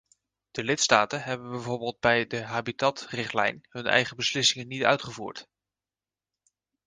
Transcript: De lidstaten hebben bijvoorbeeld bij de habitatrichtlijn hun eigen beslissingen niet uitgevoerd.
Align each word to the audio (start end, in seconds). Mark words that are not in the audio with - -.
De 0.51 0.63
lidstaten 0.63 1.23
hebben 1.23 1.51
bijvoorbeeld 1.51 1.99
bij 1.99 2.27
de 2.27 2.41
habitatrichtlijn 2.41 3.61
hun 3.69 3.85
eigen 3.85 4.15
beslissingen 4.15 4.67
niet 4.67 4.83
uitgevoerd. 4.83 5.47